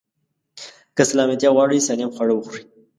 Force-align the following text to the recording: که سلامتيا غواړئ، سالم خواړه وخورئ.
که 0.95 1.03
سلامتيا 1.09 1.49
غواړئ، 1.55 1.79
سالم 1.87 2.09
خواړه 2.15 2.33
وخورئ. 2.35 2.63